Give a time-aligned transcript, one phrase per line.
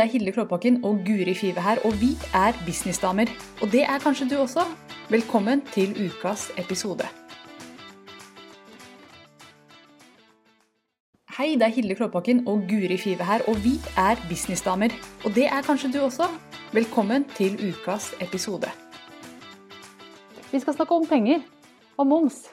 [0.00, 3.28] Det er Hilde Klåbakken og Guri Five her, og vi er businessdamer.
[3.62, 4.62] Og det er kanskje du også.
[5.10, 7.04] Velkommen til ukas episode.
[11.36, 14.88] Hei, det er Hilde Klåbakken og Guri Five her, og vi er businessdamer.
[15.24, 16.32] Og det er kanskje du også.
[16.72, 18.72] Velkommen til ukas episode.
[20.52, 21.40] Vi skal snakke om penger.
[21.98, 22.48] Og moms.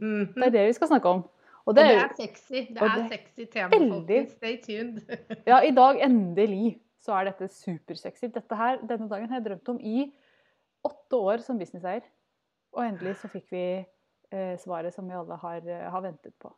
[0.00, 0.26] Mhm.
[0.34, 1.22] Det er det vi skal snakke om.
[1.70, 2.64] Og det er sexy.
[2.74, 4.32] Det er det- sexy tema, folkens.
[4.36, 5.00] Stay tuned.
[5.50, 8.28] Ja, i dag endelig så er dette supersexy.
[8.34, 10.08] Dette her, denne dagen har jeg drømt om i
[10.84, 12.02] åtte år som businesseier.
[12.76, 13.62] Og endelig så fikk vi
[14.30, 16.52] eh, svaret som vi alle har, eh, har ventet på.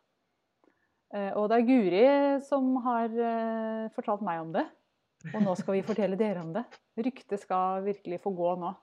[1.13, 2.05] Eh, og det er Guri
[2.45, 4.65] som har eh, fortalt meg om det.
[5.33, 6.65] Og nå skal vi fortelle dere om det.
[6.99, 8.73] Ryktet skal virkelig få gå nå.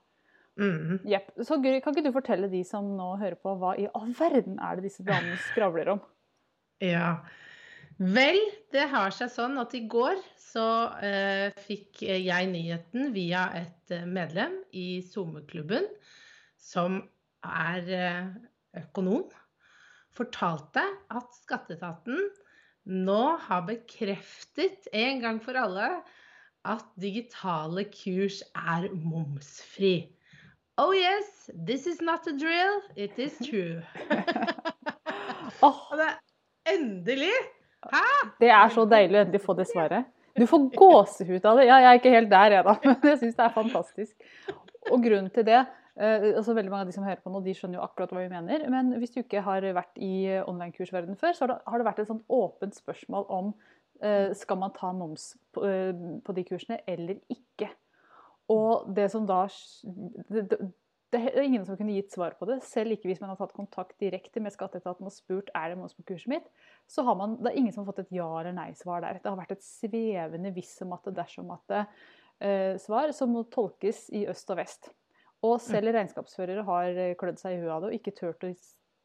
[0.59, 0.97] Mhm.
[1.07, 1.29] Yep.
[1.47, 4.57] Så Guri, kan ikke du fortelle de som nå hører på, hva i all verden
[4.59, 6.01] er det disse damene skravler om?
[6.81, 7.21] Ja.
[8.01, 8.39] Vel,
[8.73, 10.65] det har seg sånn at i går så
[11.05, 15.85] eh, fikk jeg nyheten via et eh, medlem i SoMe-klubben,
[16.57, 16.97] som
[17.45, 18.31] er eh,
[18.81, 19.27] økonom,
[20.17, 20.81] fortalte
[21.13, 22.17] at skatteetaten
[22.89, 25.91] nå har bekreftet en gang for alle
[26.65, 30.09] at digitale kurs er momsfri.
[30.81, 33.85] Oh yes, this is not a drill, it is true.
[35.61, 36.09] Og det
[36.67, 37.33] endelig!
[38.41, 40.09] Det er så deilig å endelig få det svaret.
[40.37, 41.67] Du får gåsehud av det.
[41.67, 44.27] Ja, jeg er ikke helt der, jeg men jeg syns det er fantastisk.
[44.91, 47.55] Og grunnen til det eh, altså Veldig mange av de som hører på nå, de
[47.57, 48.63] skjønner jo akkurat hva vi mener.
[48.73, 52.25] Men hvis du ikke har vært i online-kursverdenen før, så har det, vært et sånt
[52.31, 53.53] åpent spørsmål om
[54.01, 55.91] eh, skal man ta moms eh,
[56.25, 57.69] på de kursene eller ikke.
[58.51, 59.45] Og det som da
[61.11, 63.53] det, er ingen som kunne gitt svar på det, selv ikke hvis man har tatt
[63.55, 66.47] kontakt direkte med skatteetaten og spurt er det moms på kurset mitt.
[66.87, 69.19] Så har man, det er ingen som har fått et ja eller nei-svar der.
[69.19, 71.81] Det har vært et svevende hvis om at det dersom at det
[72.47, 74.91] eh, svar som må tolkes i øst og vest.
[75.43, 78.53] Og selv regnskapsførere har eh, klødd seg i huet av det og ikke turt å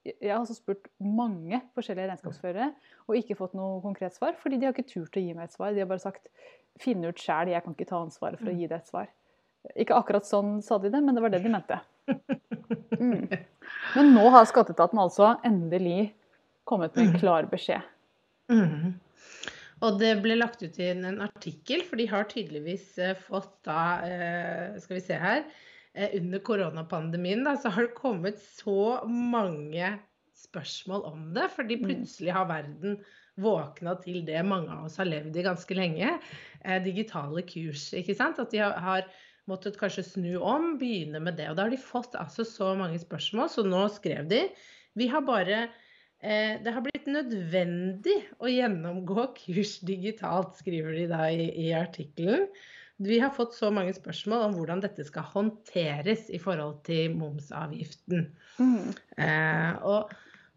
[0.06, 2.70] Jeg har altså spurt mange forskjellige regnskapsførere
[3.08, 5.56] og ikke fått noe konkret svar, fordi de har ikke turt å gi meg et
[5.56, 5.74] svar.
[5.74, 6.30] De har bare sagt
[6.78, 9.10] 'finn ut sjæl, jeg kan ikke ta ansvaret for å gi deg et svar'.
[9.74, 11.80] Ikke akkurat sånn sa de det, men det var det de mente.
[12.96, 13.26] Mm.
[13.96, 16.12] Men nå har skatteetaten altså endelig
[16.68, 17.82] kommet med en klar beskjed.
[18.52, 18.94] Mm.
[19.84, 23.80] Og det ble lagt ut i en artikkel, for de har tydeligvis eh, fått da
[24.06, 25.44] eh, Skal vi se her.
[25.92, 29.96] eh, Under koronapandemien da, så har det kommet så mange
[30.46, 31.50] spørsmål om det.
[31.56, 33.00] Fordi plutselig har verden
[33.36, 36.14] våkna til det mange av oss har levd i ganske lenge.
[36.86, 37.90] Digitale kurs.
[37.92, 38.40] ikke sant?
[38.40, 39.04] At de har
[39.50, 41.50] måttet kanskje snu om, begynne med det.
[41.50, 44.46] Og da har de fått altså så mange spørsmål, så nå skrev de
[44.96, 45.66] Vi har bare
[46.20, 52.48] Eh, det har blitt nødvendig å gjennomgå kurs digitalt, skriver de da i, i artikkelen.
[53.04, 58.30] Vi har fått så mange spørsmål om hvordan dette skal håndteres i forhold til momsavgiften.
[58.56, 58.94] Mm.
[59.20, 60.14] Eh, og,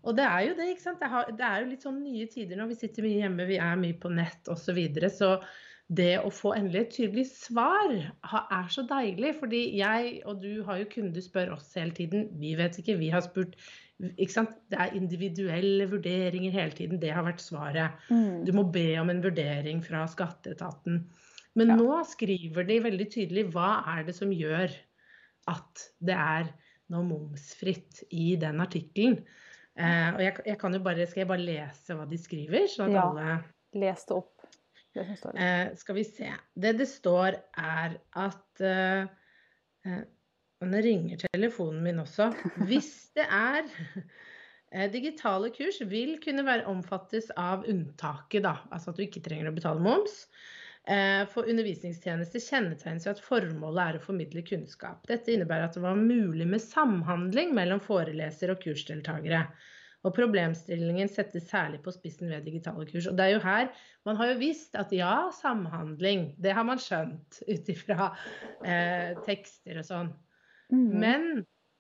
[0.07, 1.03] og det er jo det, ikke sant.
[1.03, 2.69] Det, har, det er jo litt sånn nye tider nå.
[2.71, 4.63] Vi sitter mye hjemme, vi er mye på nett osv.
[4.63, 5.33] Så, videre, så
[5.89, 9.31] det å få endelig et tydelig svar er så deilig.
[9.39, 12.27] Fordi jeg og du har jo kunder spør oss hele tiden.
[12.39, 13.55] Vi vet ikke, vi har spurt.
[13.99, 14.53] Ikke sant?
[14.71, 17.01] Det er individuelle vurderinger hele tiden.
[17.01, 17.97] Det har vært svaret.
[18.13, 18.45] Mm.
[18.47, 21.01] Du må be om en vurdering fra skatteetaten.
[21.55, 21.75] Men Ja.
[21.75, 24.71] nå skriver de veldig tydelig hva er det som gjør
[25.49, 26.53] at det er
[26.89, 29.23] noe momsfritt i den artikkelen.
[29.75, 32.67] Eh, og jeg, jeg kan jo bare, Skal jeg bare lese hva de skriver?
[32.67, 33.09] sånn at Ja.
[33.09, 34.45] alle Les det opp.
[34.95, 35.49] Det som står der.
[35.69, 36.29] Eh, skal vi se.
[36.55, 39.03] Det det står er at eh,
[39.85, 40.01] eh,
[40.59, 42.33] Nå ringer telefonen min også.
[42.67, 43.61] Hvis det er
[44.73, 48.57] eh, Digitale kurs vil kunne være omfattes av unntaket, da.
[48.67, 50.25] Altså at du ikke trenger å betale moms.
[50.89, 55.03] Eh, For undervisningstjenester kjennetegnes ved at formålet er å formidle kunnskap.
[55.07, 59.45] Dette innebærer at det var mulig med samhandling mellom foreleser og kursdeltakere.
[60.07, 63.09] Og problemstillingen settes særlig på spissen ved digitale kurs.
[63.09, 63.67] Og det er jo her
[64.07, 68.13] Man har jo visst at ja, samhandling, det har man skjønt ut ifra
[68.63, 70.11] eh, tekster og sånn.
[70.71, 70.89] Mm.
[71.01, 71.25] Men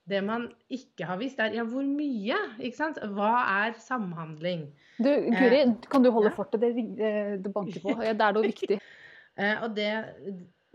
[0.09, 2.37] det man ikke har visst, er ja, hvor mye?
[2.57, 2.99] Ikke sant?
[3.15, 3.33] Hva
[3.63, 4.67] er samhandling?
[4.97, 6.35] Du, Guri, kan du holde ja.
[6.35, 6.63] fortet?
[6.63, 7.95] Det, eh, det banker på.
[8.03, 8.81] Det er noe viktig.
[9.39, 9.87] Eh, og det,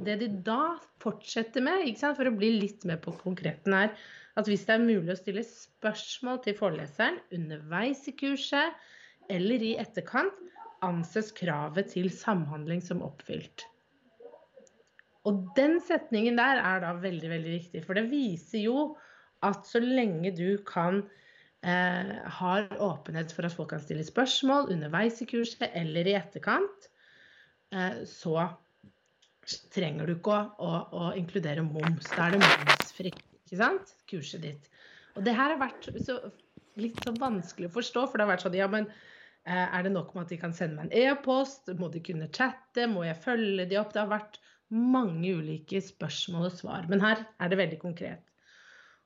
[0.01, 3.91] det de da fortsetter med, for å bli litt mer på konkreten, er
[4.35, 8.75] at hvis det er mulig å stille spørsmål til foreleseren underveis i kurset
[9.33, 10.35] eller i etterkant,
[10.85, 13.65] anses kravet til samhandling som oppfylt.
[15.25, 18.79] Og den setningen der er da veldig, veldig viktig, for det viser jo
[19.45, 21.01] at så lenge du kan
[21.65, 26.91] eh, har åpenhet for at folk kan stille spørsmål underveis i kurset eller i etterkant,
[27.73, 28.51] eh, så
[29.73, 32.11] trenger du ikke å, å, å inkludere moms.
[32.13, 33.95] Da er det momsfritt, ikke sant?
[34.11, 34.71] Kurset ditt.
[35.15, 36.19] Og det her har vært så,
[36.81, 39.95] litt så vanskelig å forstå, for det har vært sånn ja, men eh, er det
[39.95, 41.71] nok med at de kan sende meg en e-post?
[41.79, 42.89] Må de kunne chatte?
[42.91, 43.95] Må jeg følge de opp?
[43.95, 44.41] Det har vært
[44.75, 46.89] mange ulike spørsmål og svar.
[46.91, 48.25] Men her er det veldig konkret.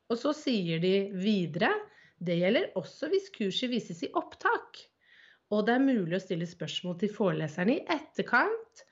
[0.08, 1.74] Og så sier de videre
[2.24, 4.80] det gjelder også hvis kurset vises i opptak.
[5.54, 8.82] Og det er mulig å stille spørsmål til foreleserne i etterkant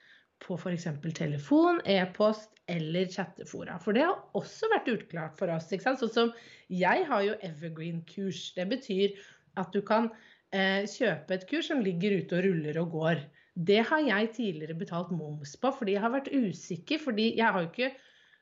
[0.44, 0.86] på f.eks.
[1.16, 3.78] telefon, e-post eller chattefora.
[3.82, 5.70] For det har også vært utklart for oss.
[5.72, 6.02] ikke sant?
[6.02, 6.32] Sånn som
[6.72, 8.50] jeg har jo Evergreen-kurs.
[8.56, 9.16] Det betyr
[9.60, 10.10] at du kan
[10.52, 13.24] eh, kjøpe et kurs som ligger ute og ruller og går.
[13.56, 17.00] Det har jeg tidligere betalt moms på fordi jeg har vært usikker.
[17.02, 17.92] Fordi jeg har jo ikke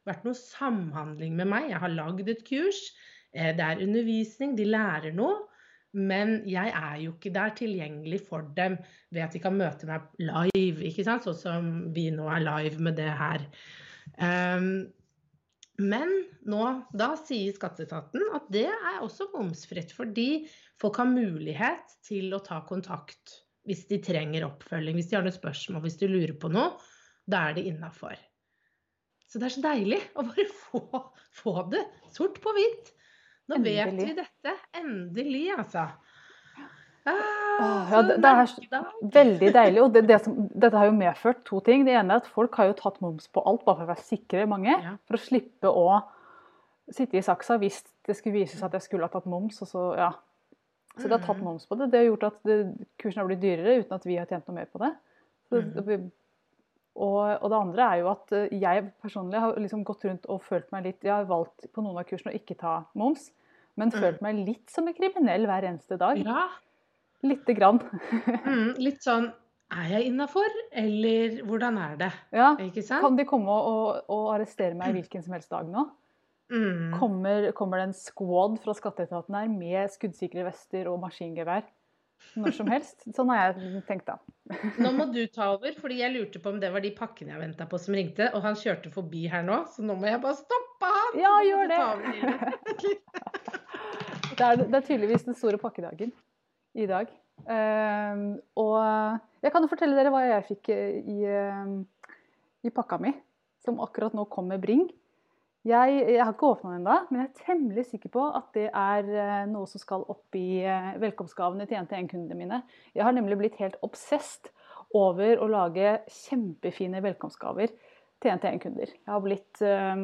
[0.09, 1.71] vært noe samhandling med meg.
[1.73, 2.81] Jeg har lagd et kurs.
[3.35, 5.45] Eh, det er undervisning, de lærer noe.
[5.95, 8.77] Men jeg er jo ikke der tilgjengelig for dem
[9.15, 11.27] ved at de kan møte meg live, ikke sant?
[11.27, 13.47] sånn som vi nå er live med det her.
[14.19, 14.69] Um,
[15.83, 16.11] men
[16.47, 16.65] nå,
[16.95, 20.45] da sier skatteetaten at det er også momsfritt, fordi
[20.83, 25.35] folk har mulighet til å ta kontakt hvis de trenger oppfølging, hvis de har noen
[25.35, 26.75] spørsmål, hvis de lurer på noe.
[27.25, 28.19] Da er det innafor.
[29.25, 30.83] Så det er så deilig å bare få,
[31.35, 31.83] få det
[32.15, 32.93] sort på hvitt.
[33.51, 33.77] Nå Endelig.
[33.85, 34.57] vet vi dette.
[34.81, 35.89] Endelig, altså.
[37.05, 39.81] Ah, ja, det, det, er veldig deilig.
[39.83, 41.85] Og det, det som, dette har jo medført to ting.
[41.85, 44.07] Det ene er at folk har jo tatt moms på alt bare for å være
[44.09, 44.73] sikre, mange.
[44.73, 44.95] Ja.
[45.05, 45.87] For å slippe å
[46.93, 49.61] sitte i saksa hvis det skulle vise seg at jeg skulle ha tatt moms.
[49.65, 50.11] Og så, ja.
[50.97, 51.47] så det har tatt mm.
[51.51, 51.91] moms på det.
[51.93, 52.41] Det har gjort at
[53.03, 54.95] kursen har blitt dyrere uten at vi har tjent noe mer på det.
[55.51, 56.11] Så, mm.
[56.95, 60.45] Og, og, det andre er jo at eh, jeg personlig har liksom gått rundt og
[60.47, 63.33] følt meg litt Jeg har valgt på noen av kursene å ikke ta moms,
[63.75, 63.97] men mm.
[64.05, 66.21] følt meg litt som en kriminell hver eneste dag.
[66.23, 66.47] Ja.
[67.27, 67.81] Lite grann.
[68.47, 69.31] mm, litt sånn
[69.75, 72.13] Er jeg innafor, eller hvordan er det?
[72.37, 72.53] Ja.
[72.93, 75.89] Kan de komme og, og, og arrestere meg hvilken som helst dag nå?
[76.53, 76.93] Mm.
[77.01, 81.65] Kommer, kommer, det en squad fra skatteetaten her med skuddsikre vester og maskingevær?
[82.41, 83.05] Når som helst.
[83.17, 84.17] Sånn har jeg tenkt da.
[84.83, 87.43] Nå må du ta over, fordi jeg lurte på om det var de pakkene jeg
[87.43, 88.31] venta på som ringte.
[88.35, 91.21] Og han kjørte forbi her nå, så nå må jeg bare stoppe han!
[91.23, 91.81] Ja, gjør det!
[94.39, 96.11] det, er, det er tydeligvis den store pakkedagen
[96.75, 97.13] i dag.
[97.45, 98.17] Uh,
[98.61, 98.77] og
[99.43, 102.13] jeg kan jo fortelle dere hva jeg fikk i, uh,
[102.65, 103.13] i pakka mi,
[103.65, 104.87] som akkurat nå kom med Bring.
[105.65, 108.67] Jeg, jeg, har ikke åpna den ennå, men jeg er temmelig sikker på at det
[108.69, 112.59] er eh, noe som skal opp i eh, velkomstgavene til NTN-kundene mine.
[112.93, 114.51] Jeg har nemlig blitt helt obsesst
[114.93, 118.93] over å lage kjempefine velkomstgaver til NTN-kunder.
[118.93, 120.03] Jeg, eh,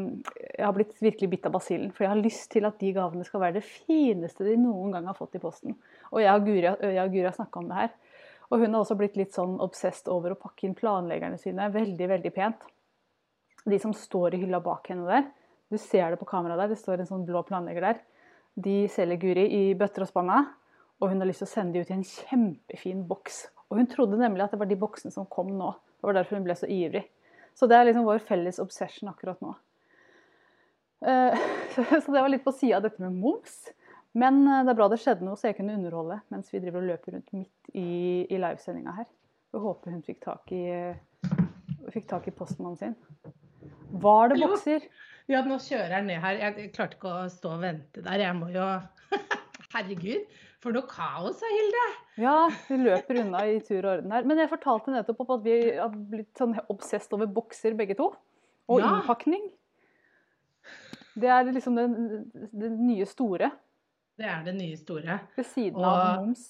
[0.49, 3.27] jeg har blitt virkelig bitt av basillen, for jeg har lyst til at de gavene
[3.29, 5.77] skal være det fineste de noen gang har fått i posten.
[6.15, 7.93] Og jeg og Guri har snakka om det her.
[8.49, 12.09] Og hun har også blitt litt sånn obsesst over å pakke inn planleggerne sine veldig,
[12.17, 12.65] veldig pent.
[13.69, 15.29] De som står i hylla bak henne der
[15.71, 18.03] du ser det på kamera der, det står en sånn blå planlegger der.
[18.59, 20.43] De selger Guri i bøtter og spanna,
[21.01, 23.45] og hun har lyst til å sende de ut i en kjempefin boks.
[23.71, 25.71] Og hun trodde nemlig at det var de boksene som kom nå.
[26.01, 27.05] Det var derfor hun ble så ivrig.
[27.55, 29.55] Så det er liksom vår felles obsession akkurat nå.
[31.07, 31.39] Eh,
[32.03, 33.63] så det var litt på sida av dette med moms.
[34.13, 36.83] Men eh, det er bra det skjedde noe, så jeg kunne underholde mens vi driver
[36.83, 39.09] og løper rundt midt i, i livesendinga her.
[39.55, 40.65] Jeg håper hun fikk tak i,
[41.95, 42.99] fikk tak i postmannen sin.
[43.91, 44.87] Var det bokser?
[45.31, 46.39] Ja, nå kjører jeg ned her.
[46.41, 48.23] Jeg klarte ikke å stå og vente der.
[48.25, 48.67] Jeg må jo
[49.75, 50.25] Herregud,
[50.61, 51.85] for noe kaos, Hilde!
[52.21, 52.35] Ja,
[52.67, 54.27] vi løper unna i tur og orden her.
[54.27, 58.11] Men jeg fortalte nettopp at vi har blitt sånn obsesst over bokser begge to.
[58.71, 58.91] Og ja.
[58.91, 59.47] innpakning.
[61.21, 61.87] Det er liksom det,
[62.51, 63.51] det, nye store.
[64.19, 65.21] Det er det nye store.
[65.39, 65.87] Ved siden og...
[65.87, 66.45] av moms.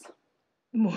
[0.80, 0.92] Mo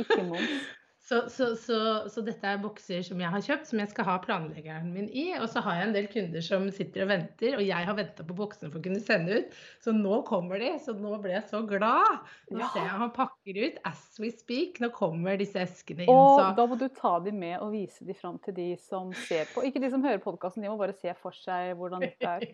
[0.00, 0.76] Ikke moms.
[1.10, 1.76] Så, så, så,
[2.06, 5.24] så, dette er bokser som jeg har kjøpt, som jeg skal ha planleggeren min i.
[5.40, 8.22] Og så har jeg en del kunder som sitter og venter, og jeg har venta
[8.28, 9.56] på boksene for å kunne sende ut.
[9.82, 10.68] Så nå kommer de.
[10.78, 12.30] Så nå ble jeg så glad.
[12.54, 12.68] Nå ja.
[12.70, 14.78] ser jeg han pakker ut as we speak.
[14.78, 16.14] Nå kommer disse eskene inn.
[16.14, 16.46] Og så.
[16.60, 19.66] da må du ta de med og vise de fram til de som ser på.
[19.66, 22.48] Ikke de som hører podkasten, de må bare se for seg hvordan dette er.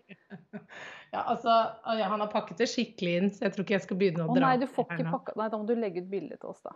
[1.14, 1.60] ja, altså,
[1.92, 4.32] ja, han har pakket det skikkelig inn, så jeg tror ikke jeg skal begynne å,
[4.32, 4.48] å dra.
[4.48, 6.72] Nei, du får ikke pakka Nei, da må du legge ut bilde til oss, da.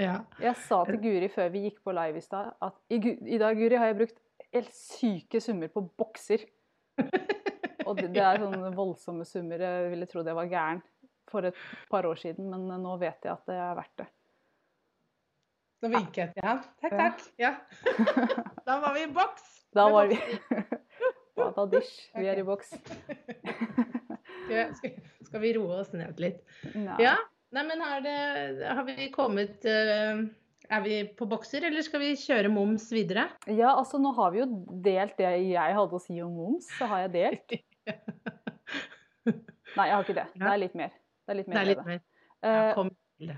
[0.00, 0.22] Ja.
[0.40, 2.98] Jeg sa til Guri før vi gikk på live i stad, at i,
[3.34, 4.18] i, dag Guri, har jeg brukt
[4.52, 6.46] helt syke summer på bokser.
[7.86, 9.60] Og det, det er sånne voldsomme summer.
[9.60, 10.82] Jeg ville trodd jeg var gæren
[11.30, 11.56] for et
[11.90, 14.08] par år siden, men nå vet jeg at det er verdt det.
[15.82, 16.60] Nå vinker jeg til ham.
[16.82, 17.24] Takk, takk.
[17.42, 17.54] Ja.
[18.68, 19.46] Da var vi i boks.
[19.74, 20.18] Da var vi
[21.36, 22.12] Badadish.
[22.14, 22.70] Vi er i boks.
[24.78, 24.92] Skal,
[25.26, 26.44] skal vi roe oss ned litt?
[27.02, 27.16] Ja.
[27.52, 30.22] Nei, men har, det, har vi kommet uh,
[30.72, 33.26] Er vi på bokser, eller skal vi kjøre moms videre?
[33.44, 34.48] Ja, altså nå har vi jo
[34.84, 37.56] delt det jeg hadde å si om moms, så har jeg delt.
[39.76, 40.26] Nei, jeg har ikke det.
[40.32, 40.96] Det er litt mer.
[41.22, 41.54] Det er litt mer.
[41.54, 42.00] Det er litt mer.
[42.42, 43.34] Ja, til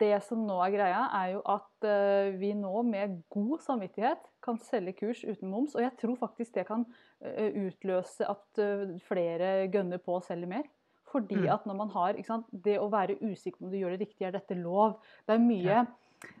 [0.00, 0.12] det.
[0.24, 4.96] Som nå er greia, er jo at uh, vi nå med god samvittighet kan selge
[5.00, 5.76] kurs uten moms.
[5.76, 6.84] Og jeg tror faktisk det kan
[7.24, 8.64] utløse at
[9.08, 10.66] flere gønner på å selge mer.
[11.14, 11.52] Fordi Mm.
[11.54, 14.26] at når man har sant, Det å være usikker på om du gjør det riktig,
[14.26, 14.96] er dette lov?
[15.28, 15.86] Det er mye,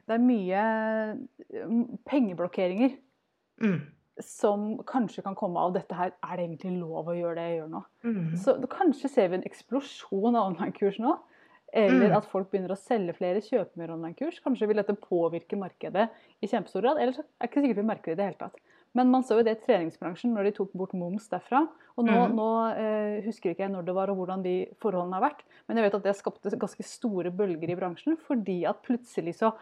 [0.08, 0.62] det er mye
[1.68, 2.96] mm, pengeblokkeringer
[3.62, 3.80] Mm.
[4.20, 6.12] som kanskje kan komme av dette her.
[6.22, 7.84] Er det egentlig lov å gjøre det jeg gjør nå?
[8.04, 8.32] Mm.
[8.36, 11.16] Så kanskje ser vi en eksplosjon av online-kurs nå.
[11.72, 12.16] Eller Mm.
[12.16, 14.40] at folk begynner å selge flere, kjøpe mer online-kurs.
[14.44, 16.08] Kanskje vil dette påvirke markedet
[16.42, 16.98] i kjempestor grad.
[16.98, 18.54] Eller så er det ikke sikkert vi merker det i det hele tatt.
[18.94, 21.64] Men man så jo det i treningsbransjen når de tok bort moms derfra.
[21.98, 22.34] Og nå, Mm.
[22.38, 22.48] nå
[22.78, 25.42] eh, husker ikke jeg når det var og hvordan de forholdene har vært.
[25.68, 28.16] Men jeg vet at det skapte ganske store bølger i bransjen.
[28.16, 29.52] Fordi at plutselig så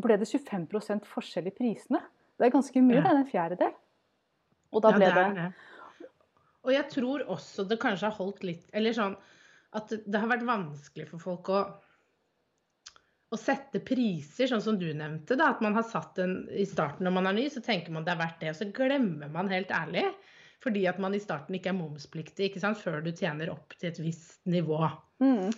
[0.00, 2.00] ble det 25 forskjell i prisene.
[2.38, 3.02] Det er ganske mye, Ja.
[3.02, 3.74] det er en fjerdedel.
[4.72, 6.08] Og da ble ja, det, er det.
[6.64, 9.16] Og jeg tror også det kanskje har holdt litt Eller sånn
[9.72, 11.60] at det det har vært vanskelig for folk å
[13.32, 15.36] å sette priser, sånn som du nevnte.
[15.38, 18.06] da, At man har satt en i starten når man er ny, så tenker man
[18.06, 18.52] det er verdt det.
[18.52, 20.06] Og så glemmer man helt ærlig.
[20.62, 23.90] Fordi at man i starten ikke er momspliktig ikke sant, før du tjener opp til
[23.90, 24.78] et visst nivå.
[25.22, 25.50] Mm.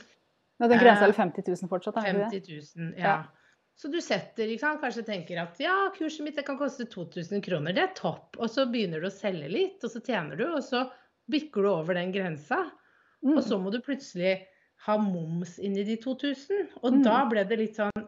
[0.59, 2.01] Men den grensa er Eh, 50 000 fortsatt?
[2.03, 2.41] er det ikke det?
[2.49, 3.13] 50 000, ja.
[3.13, 3.19] Ja.
[3.79, 7.77] Så du setter, ikke sant, kanskje tenker at ja, kurset mitt kan koste 2000 kroner,
[7.77, 8.35] det er topp.
[8.43, 10.89] Og så begynner du å selge litt, og så tjener du, og så
[11.31, 12.65] bikker du over den grensa.
[13.23, 13.37] Mm.
[13.37, 14.35] Og så må du plutselig
[14.87, 16.69] ha moms inni de 2000.
[16.83, 17.03] Og Mm.
[17.05, 18.05] da ble det litt sånn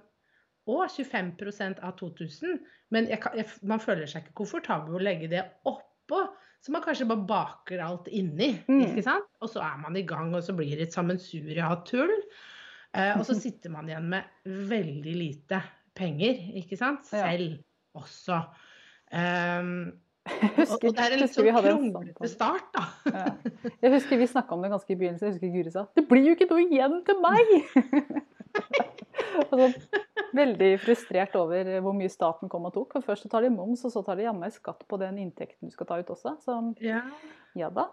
[0.71, 2.61] å, 25% av 2000.
[2.91, 6.29] Men jeg, jeg, man føler seg ikke komfortabel med å legge det oppå.
[6.61, 8.53] Så man kanskje bare baker alt inni.
[8.69, 8.83] Mm.
[8.91, 9.27] ikke sant?
[9.41, 12.13] Og så er man i gang, og så blir det et sammensurie av tull.
[12.93, 15.63] Eh, og så sitter man igjen med veldig lite
[15.97, 17.09] penger, ikke sant?
[17.13, 17.25] Ja.
[17.31, 17.59] Selv
[17.99, 18.43] også.
[19.11, 22.85] Um, husker, og det er en litt sånn kronglete start, da.
[23.09, 23.25] Ja.
[23.81, 25.31] Jeg husker vi snakka om det ganske i begynnelsen.
[25.31, 27.51] Jeg husker Guri sa 'Det blir jo ikke noe igjen til meg!'
[29.41, 29.71] altså,
[30.37, 32.95] veldig frustrert over hvor mye staten kom og tok.
[32.99, 35.71] For først så tar de moms, og så tar de jammen skatt på den inntekten
[35.71, 36.37] du skal ta ut også.
[36.45, 37.03] Så Ja.
[37.59, 37.91] ja da.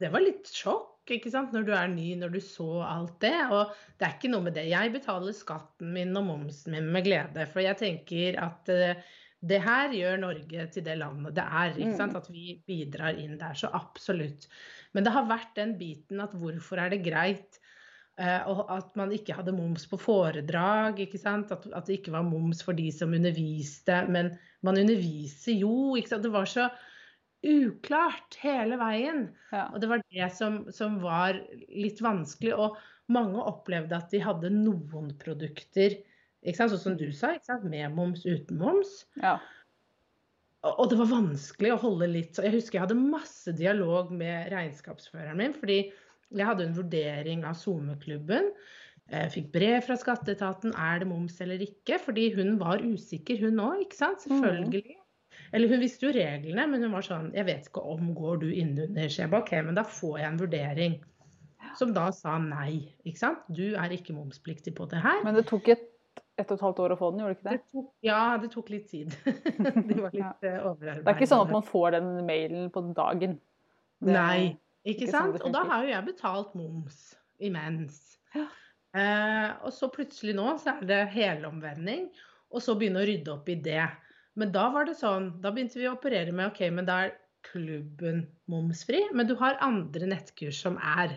[0.00, 1.52] Det var litt sjokk ikke sant?
[1.52, 3.36] når du er ny, når du så alt det.
[3.50, 4.68] Og det er ikke noe med det.
[4.70, 7.46] Jeg betaler skatten min og momsen min med glede.
[7.50, 9.02] For jeg tenker at eh,
[9.40, 11.78] det her gjør Norge til det landet det er.
[11.78, 12.16] ikke sant?
[12.18, 13.56] At vi bidrar inn der.
[13.56, 14.46] Så absolutt.
[14.92, 17.56] Men det har vært den biten at hvorfor er det greit
[18.20, 21.00] eh, og at man ikke hadde moms på foredrag.
[21.00, 21.52] ikke sant?
[21.54, 24.02] At, at det ikke var moms for de som underviste.
[24.12, 24.34] Men
[24.66, 25.96] man underviser jo.
[25.96, 26.26] ikke sant?
[26.28, 26.68] Det var så
[27.40, 29.30] uklart hele veien.
[29.54, 29.70] Ja.
[29.72, 31.40] Og det var det som, som var
[31.72, 32.52] litt vanskelig.
[32.60, 32.76] Og
[33.10, 35.96] mange opplevde at de hadde noen produkter?
[36.56, 37.64] Sånn som du sa, ikke sant?
[37.68, 39.06] med moms, uten moms.
[39.22, 39.38] ja.
[40.60, 45.38] Og det var vanskelig å holde litt Jeg husker jeg hadde masse dialog med regnskapsføreren
[45.40, 45.78] min, fordi
[46.36, 48.50] jeg hadde en vurdering av SoMe-klubben.
[49.10, 53.58] Jeg fikk brev fra skatteetaten er det moms eller ikke, fordi hun var usikker, hun
[53.64, 54.22] òg, ikke sant?
[54.22, 54.98] Selvfølgelig.
[55.56, 58.50] Eller hun visste jo reglene, men hun var sånn Jeg vet ikke om går du
[58.52, 59.08] innunder.
[59.10, 60.98] skjema, OK, men da får jeg en vurdering.
[61.78, 62.84] Som da sa nei.
[63.08, 63.42] Ikke sant?
[63.48, 65.24] Du er ikke momspliktig på det her.
[65.26, 65.89] Men det tok et,
[66.40, 67.58] ett og et halvt år å få den, gjorde det ikke det?
[67.60, 69.14] Det tok, ja, det tok litt tid.
[69.90, 70.56] det var litt ja.
[70.64, 71.04] overarbeid.
[71.04, 73.38] Det er ikke sånn at man får den mailen på dagen.
[74.00, 74.40] Det- Nei,
[74.82, 75.40] ikke, ikke sånn sant?
[75.40, 77.00] Sånn og da har jo jeg betalt moms
[77.40, 78.00] imens.
[78.36, 78.46] Ja.
[78.96, 82.08] Eh, og så plutselig nå så er det helomvending,
[82.50, 83.84] og så begynne å rydde opp i det.
[84.40, 87.18] Men da var det sånn, da begynte vi å operere med ok, men da er
[87.46, 91.16] klubben momsfri, men du har andre nettkurs som er.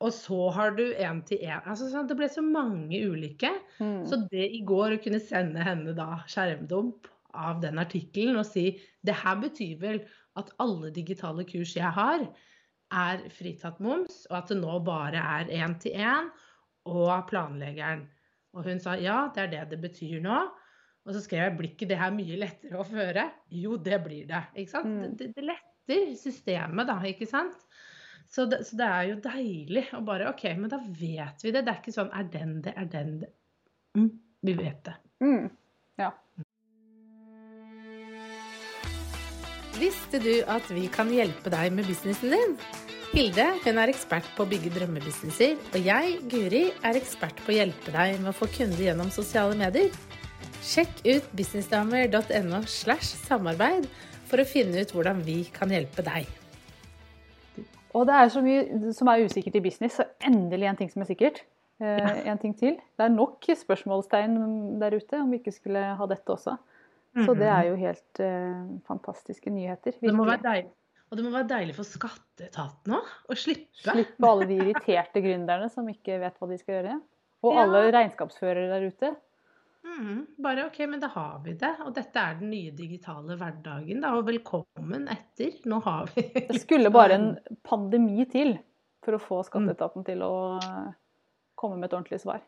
[0.00, 1.60] Og så har du én til én.
[1.68, 3.50] Altså, sånn, det ble så mange ulike.
[3.82, 4.04] Mm.
[4.08, 8.72] Så det i går å kunne sende henne da skjermdump av den artikkelen og si
[9.06, 10.00] det her betyr vel
[10.40, 12.24] at alle digitale kurs jeg har,
[12.90, 16.30] er fritatt moms, og at det nå bare er én til én
[16.90, 18.08] og planleggeren.
[18.56, 20.40] Og hun sa ja, det er det det betyr nå.
[21.06, 23.28] Og så skrev jeg blir ikke det her mye lettere å føre?
[23.54, 24.42] Jo, det blir det.
[24.58, 24.90] Ikke sant?
[24.90, 25.14] Mm.
[25.16, 27.62] Det, det letter systemet, da, ikke sant?
[28.30, 31.64] Så det, så det er jo deilig å bare OK, men da vet vi det.
[31.66, 33.30] Det er ikke sånn er den det, er den det.
[33.98, 34.10] Mm,
[34.46, 34.94] vi vet det.
[35.24, 35.48] Mm.
[35.98, 36.12] Ja.
[39.80, 42.54] Visste du at vi kan hjelpe deg med businessen din?
[43.10, 47.56] Hilde hun er ekspert på å bygge drømmebusinesser, og jeg, Guri, er ekspert på å
[47.56, 49.90] hjelpe deg med å få kunder gjennom sosiale medier.
[50.62, 53.90] Sjekk ut businessdamer.no slash samarbeid
[54.30, 56.39] for å finne ut hvordan vi kan hjelpe deg.
[57.94, 61.02] Og det er så mye som er usikkert i business, så endelig en ting som
[61.02, 61.42] er sikkert.
[61.80, 62.74] eh, en ting til.
[62.76, 64.34] Det er nok spørsmålstegn
[64.80, 66.58] der ute om vi ikke skulle ha dette også.
[67.24, 69.96] Så det er jo helt eh, fantastiske nyheter.
[69.98, 70.70] Det må være deilig.
[71.10, 73.66] Og det må være deilig for skatteetaten òg, å slippe.
[73.82, 77.00] Slippe alle de irriterte gründerne som ikke vet hva de skal gjøre.
[77.42, 79.10] Og alle regnskapsførere der ute.
[79.84, 80.26] Mhm.
[80.38, 81.70] Bare OK, men da har vi det.
[81.86, 84.12] Og dette er den nye digitale hverdagen, da.
[84.18, 85.54] Og velkommen etter.
[85.68, 87.28] Nå har vi Det skulle bare en
[87.66, 88.58] pandemi til
[89.04, 90.90] for å få skatteetaten til å eh,
[91.56, 92.42] komme med et ordentlig svar.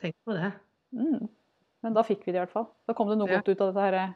[0.00, 0.52] Tenk på det.
[0.96, 1.26] Mm.
[1.84, 2.70] Men da fikk vi det i hvert fall.
[2.88, 3.38] Da kom det noe Ja.
[3.42, 4.14] godt ut av dette her,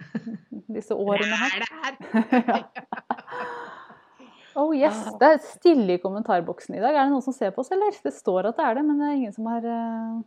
[0.78, 1.60] disse årene her.
[1.60, 2.64] Det er det her.
[4.56, 6.92] Oh yes, Det er stille i kommentarboksen i dag.
[6.96, 7.92] Er det noen som ser på oss, eller?
[8.04, 10.18] Det står at det er det, men det er ingen som har eh,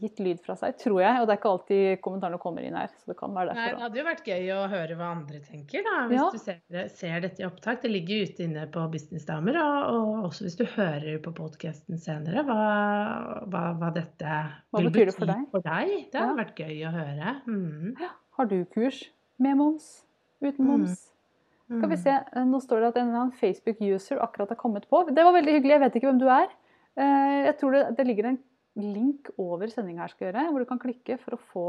[0.00, 1.20] gitt lyd fra seg, tror jeg.
[1.20, 3.80] Og det er ikke alltid kommentarene kommer inn her, så det kan være Nei, det
[3.84, 5.94] hadde jo vært gøy å høre hva andre tenker, da.
[6.10, 6.30] Hvis Ja.
[6.32, 7.80] du ser, ser dette i opptak.
[7.82, 11.98] Det ligger jo ute inne på Businessdamer, og, og også hvis du hører på podkasten
[12.02, 14.26] senere, hva, hva, hva dette
[14.72, 15.46] Hva vil bety for deg?
[15.52, 15.92] for deg.
[16.10, 16.40] Det hadde Ja.
[16.42, 17.36] vært gøy å høre.
[17.46, 17.96] Mm.
[18.36, 19.04] Har du kurs
[19.38, 20.04] med moms?
[20.42, 20.66] Uten Mm.
[20.72, 21.12] moms?
[21.66, 25.00] Skal vi se, eh, Nå står det at en annen Facebook-user akkurat har kommet på.
[25.08, 25.70] Det var veldig hyggelig.
[25.74, 26.46] Jeg vet ikke hvem du er.
[26.96, 28.38] Eh, Jeg tror det, det ligger en
[28.76, 31.66] link over sendinga her, skal gjøre, hvor du kan klikke for å få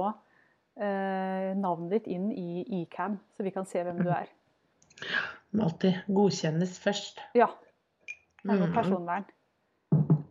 [0.80, 4.28] eh, navnet ditt inn i eCam, så vi kan se hvem du er.
[5.56, 7.20] Må alltid godkjennes først.
[7.38, 7.48] Ja.
[8.44, 8.76] Det er noe Mm.
[8.76, 9.26] personvern.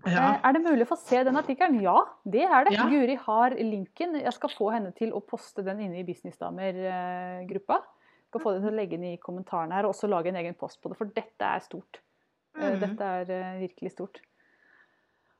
[0.06, 0.34] Ja.
[0.36, 1.80] Eh, Er det mulig å få se den artikkelen?
[1.82, 2.74] Ja, det er det.
[2.76, 2.84] Ja.
[2.88, 4.14] Guri har linken.
[4.20, 7.80] Jeg skal få henne til å poste den inne i Businessdamer-gruppa.
[8.28, 10.54] Skal få den til å legge den i kommentarene her, og også lage en egen
[10.58, 12.00] post på det, for dette er stort.
[12.56, 12.80] Eh, Mhm.
[12.80, 14.20] Dette er eh, virkelig stort.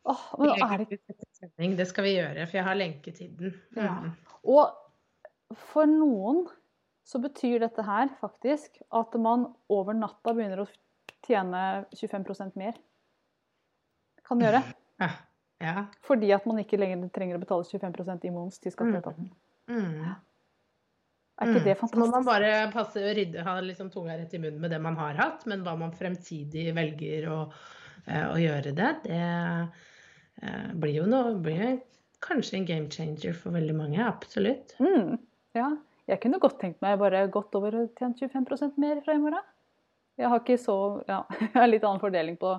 [0.07, 3.55] Åh, men nå er det Det skal vi gjøre, for jeg har lenke til den.
[3.75, 3.97] Ja.
[4.05, 4.13] Mm.
[4.47, 6.45] Og for noen
[7.07, 10.69] så betyr dette her faktisk at man over natta begynner å
[11.27, 11.63] tjene
[11.95, 12.79] 25% mer.
[14.27, 14.63] Kan gjøre.
[15.03, 15.11] Ja.
[15.63, 15.85] ja.
[16.07, 19.31] Fordi at man ikke lenger trenger å betale 25% i moms til skatteetaten.
[19.71, 20.17] Mm.
[21.37, 21.99] Er ikke det fantastisk?
[21.99, 24.81] Så må man bare passe å rydde, ha liksom tunga rett i munnen med det
[24.83, 27.41] man har hatt, men hva man fremtidig velger å,
[28.07, 29.21] eh, å gjøre det, det
[30.77, 31.79] blir jo noe blir
[32.25, 34.01] kanskje en game changer for veldig mange.
[34.05, 34.75] Absolutt.
[34.83, 35.17] Mm,
[35.57, 35.71] ja.
[36.07, 39.47] Jeg kunne godt tenkt meg bare gått over og tjent 25% mer fra i morgen.
[40.17, 40.77] Jeg har ikke så
[41.09, 42.55] Ja, jeg har litt annen fordeling på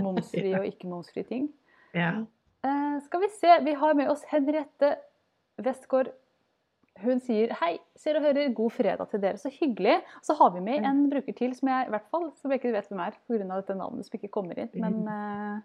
[0.00, 1.46] momsfri og ikke-momsfri ting.
[1.96, 2.24] Ja.
[2.66, 4.96] Eh, skal vi se, vi har med oss Henriette
[5.62, 6.12] Westgård.
[7.02, 9.40] Hun sier hei, ser og hører, god fredag til dere.
[9.40, 10.00] Så hyggelig.
[10.26, 12.74] Så har vi med en bruker til som jeg i hvert fall som jeg ikke
[12.74, 13.46] vet hvem er pga.
[13.54, 14.72] dette navnet som ikke kommer inn.
[14.74, 15.62] Men, eh, eh,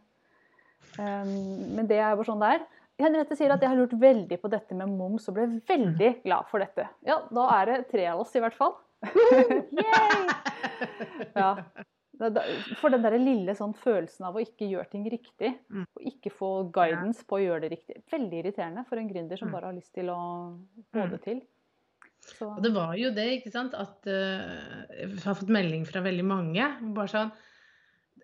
[0.98, 2.66] men det er bare sånn det er.
[3.00, 6.48] Henriette sier at jeg har lurt veldig på dette med moms og ble veldig glad
[6.50, 6.88] for dette.
[7.06, 8.76] Ja, da er det tre av oss i hvert fall.
[11.38, 11.52] Ja.
[12.82, 15.84] For den der lille sånn følelsen av å ikke gjøre ting riktig, Mm.
[15.96, 18.02] og ikke få guidance på å gjøre det riktig.
[18.12, 19.54] Veldig irriterende for en gründer som Mm.
[19.54, 20.58] bare har lyst til å
[20.94, 21.12] få Mm.
[21.12, 21.42] det til.
[22.22, 26.02] Så, Og det var jo det, ikke sant, at uh, jeg har fått melding fra
[26.02, 26.94] veldig mange.
[26.94, 27.32] Bare sånn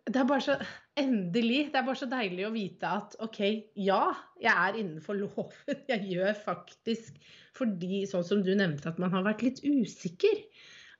[0.04, 0.58] Det er bare så
[1.00, 1.72] Endelig.
[1.74, 3.40] Det er bare så deilig å vite at OK,
[3.82, 5.50] ja, jeg er innenfor loven.
[5.90, 7.18] Jeg gjør faktisk
[7.58, 10.44] fordi, sånn som du nevnte, at man har vært litt usikker.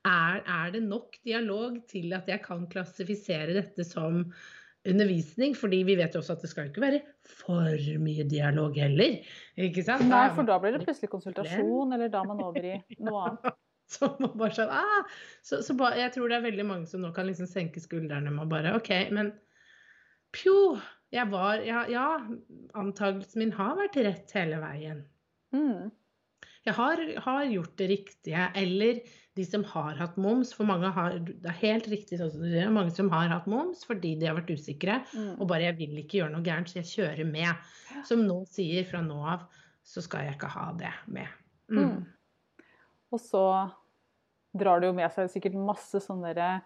[0.10, 4.26] Er, er det nok dialog til at jeg kan klassifisere dette som
[4.90, 5.54] undervisning?
[5.58, 9.22] Fordi vi vet jo også at det skal ikke være for mye dialog heller.
[9.58, 10.06] Ikke sant?
[10.10, 13.54] nei, for da blir det plutselig konsultasjon, eller da er man over i noe annet.
[13.94, 15.10] Så, bare sånn, ah!
[15.46, 18.32] så, så ba, jeg tror det er veldig mange som nå kan liksom senke skuldrene
[18.34, 19.34] med bare OK, men
[20.34, 20.80] pjo!
[21.14, 22.08] Jeg var Ja, ja
[22.80, 25.04] antakelsen min har vært rett hele veien.
[25.54, 25.92] Mm.
[26.64, 28.48] Jeg har, har gjort det riktige.
[28.56, 29.02] Eller
[29.36, 30.54] de som har hatt moms.
[30.56, 32.72] For mange har Det er helt riktig sånn som du sier.
[32.74, 35.02] Mange som har hatt moms fordi de har vært usikre.
[35.14, 35.36] Mm.
[35.38, 38.04] Og bare 'jeg vil ikke gjøre noe gærent, så jeg kjører med'.
[38.08, 39.46] Som nå sier fra nå av
[39.84, 41.28] så skal jeg ikke ha det med.
[41.70, 42.06] Mm.
[43.14, 43.44] Og så
[44.58, 46.62] drar det jo med seg sikkert masse sånne derre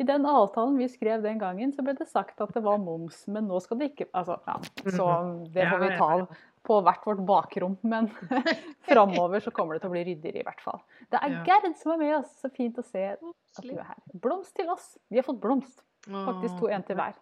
[0.00, 3.20] I den avtalen vi skrev den gangen, så ble det sagt at det var moms,
[3.30, 4.56] men nå skal det ikke Altså, ja.
[4.90, 5.06] Så
[5.54, 5.98] det får vi Mhm.
[6.00, 7.74] Ta på hvert vårt bakrom.
[7.84, 8.08] Men
[8.88, 10.80] framover så kommer det til å bli ryddigere, i hvert fall.
[11.12, 12.30] Det er Gerd som er med oss.
[12.40, 13.20] Så fint å se at
[13.62, 13.98] du er her.
[14.14, 14.96] Blomst til oss.
[15.10, 15.82] Vi har fått blomst.
[16.08, 17.14] Faktisk to, en til hver.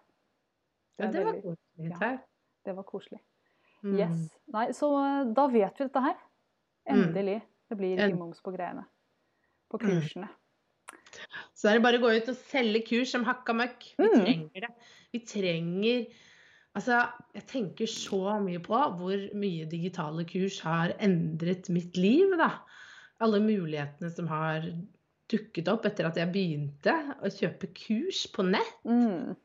[0.99, 1.91] Er det var koselig.
[1.91, 2.17] Ja.
[2.65, 3.19] Det var koselig.
[3.83, 4.29] Yes.
[4.53, 6.15] Nei, så eh, da vet vi dette her.
[6.87, 6.95] Mm.
[6.95, 7.41] Endelig.
[7.69, 8.85] Det blir ikke moms på greiene.
[9.71, 10.01] På Mm.
[10.01, 10.29] kursene.
[11.55, 13.95] Så er det bare å gå ut og selge kurs som hakka møkk.
[13.97, 14.23] Vi Mm.
[14.25, 14.73] trenger det.
[15.13, 16.07] Vi trenger
[16.75, 17.03] Altså,
[17.35, 22.47] jeg tenker så mye på hvor mye digitale kurs har endret mitt liv, da.
[23.21, 24.65] Alle mulighetene som har
[25.29, 28.73] dukket opp etter at jeg begynte å kjøpe kurs på nett.
[28.89, 29.35] Mm.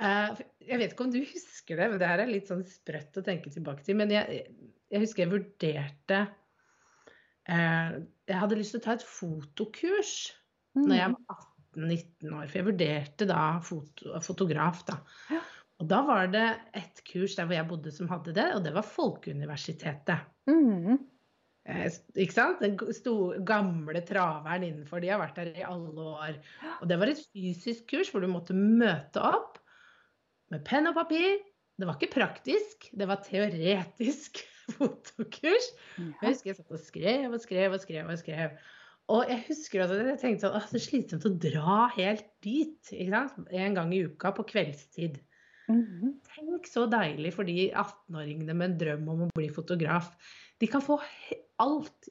[0.00, 0.34] Eh,
[0.66, 3.24] jeg vet ikke om du husker det, men det her er litt sånn sprøtt å
[3.24, 3.94] tenke tilbake til.
[3.94, 4.50] Men jeg,
[4.90, 6.28] jeg husker jeg vurderte
[7.46, 10.14] Jeg hadde lyst til å ta et fotokurs
[10.74, 10.86] mm.
[10.86, 11.44] når jeg var
[11.76, 12.46] 18-19 år.
[12.46, 14.98] For jeg vurderte da foto, fotograf, da.
[15.30, 15.42] Ja.
[15.76, 16.46] Og da var det
[16.78, 20.24] et kurs der hvor jeg bodde som hadde det, og det var Folkeuniversitetet.
[20.48, 20.96] Mm.
[21.66, 22.62] Eh, ikke sant?
[22.62, 25.02] Den store, gamle traveren innenfor.
[25.02, 26.38] De har vært der i alle år.
[26.80, 29.60] Og det var et fysisk kurs hvor du måtte møte opp
[30.54, 31.42] med penn og papir.
[31.76, 34.40] Det var ikke praktisk, det var teoretisk
[34.76, 35.70] fotokurs.
[35.98, 38.10] Jeg husker jeg satt og skrev og skrev og skrev.
[38.10, 38.58] Og skrev.
[39.14, 42.92] Og jeg husker at jeg tenkte at det er slitsomt å dra helt dit.
[42.92, 45.20] En gang i uka på kveldstid.
[45.68, 46.10] Mm -hmm.
[46.34, 50.10] Tenk så deilig for de 18-åringene med en drøm om å bli fotograf.
[50.58, 51.00] De kan få
[51.58, 52.08] alt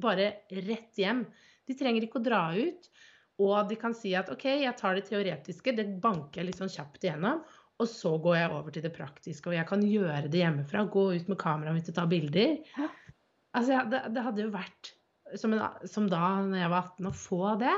[0.00, 1.26] bare rett hjem.
[1.66, 2.88] De trenger ikke å dra ut.
[3.38, 6.72] Og de kan si at OK, jeg tar det teoretiske, det banker jeg litt sånn
[6.72, 7.42] kjapt igjennom.
[7.82, 10.84] Og så går jeg over til det praktiske, og jeg kan gjøre det hjemmefra.
[10.92, 12.58] Gå ut med kameraet mitt og ta bilder.
[13.52, 14.92] Altså, det, det hadde jo vært
[15.40, 17.74] som, en, som, da når jeg var 18, å få det.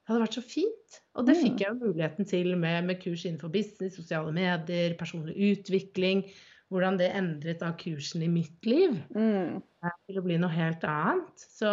[0.00, 1.00] Det hadde vært så fint.
[1.18, 1.60] Og det fikk mm.
[1.62, 6.24] jeg jo muligheten til med, med kurs innenfor business, sosiale medier, personlig utvikling.
[6.70, 9.58] Hvordan det endret da kursen i mitt liv mm.
[10.06, 11.44] til å bli noe helt annet.
[11.58, 11.70] Så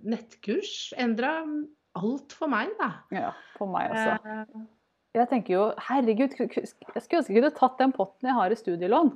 [0.00, 1.34] nettkurs endra
[2.00, 2.92] alt for meg, da.
[3.12, 4.16] Ja, for meg også.
[4.16, 4.68] Eh,
[5.16, 8.58] jeg tenker jo herregud, jeg skulle ønske jeg kunne tatt den potten jeg har i
[8.58, 9.10] studielån.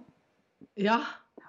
[0.80, 0.98] Ja.